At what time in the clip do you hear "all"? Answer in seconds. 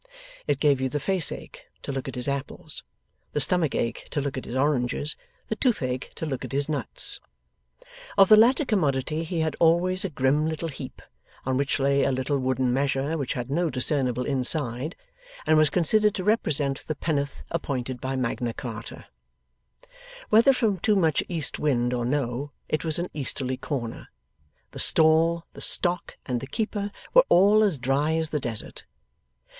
27.29-27.61